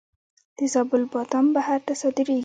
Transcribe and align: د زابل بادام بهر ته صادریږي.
د 0.57 0.59
زابل 0.73 1.01
بادام 1.13 1.45
بهر 1.55 1.79
ته 1.87 1.93
صادریږي. 2.01 2.39